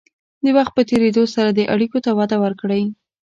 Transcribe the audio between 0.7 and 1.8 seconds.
په تېرېدو سره دې